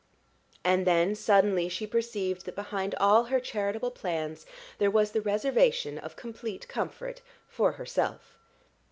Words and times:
And 0.63 0.87
then 0.87 1.13
suddenly 1.13 1.69
she 1.69 1.85
perceived 1.85 2.45
that 2.47 2.55
behind 2.55 2.95
all 2.95 3.25
her 3.25 3.39
charitable 3.39 3.91
plans 3.91 4.47
there 4.79 4.89
was 4.89 5.11
the 5.11 5.21
reservation 5.21 5.99
of 5.99 6.15
complete 6.15 6.67
comfort 6.67 7.21
for 7.47 7.73
herself. 7.73 8.35